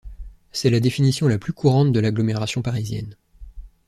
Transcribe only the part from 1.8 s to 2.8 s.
de l'agglomération